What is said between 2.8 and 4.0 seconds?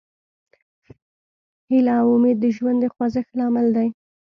د خوځښت لامل دی.